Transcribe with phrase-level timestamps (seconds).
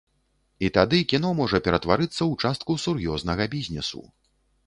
[0.67, 4.01] І тады кіно можа ператварыцца ў частку сур'ёзнага бізнесу.